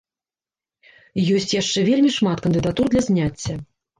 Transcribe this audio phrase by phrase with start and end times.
[1.33, 3.53] Ёсць яшчэ вельмі шмат кандыдатур для зняцця.